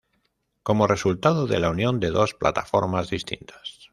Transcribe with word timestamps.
Como 0.63 0.87
resultado 0.87 1.45
de 1.45 1.59
la 1.59 1.69
unión 1.69 1.99
de 1.99 2.09
dos 2.09 2.33
plataformas 2.33 3.11
distintas. 3.11 3.89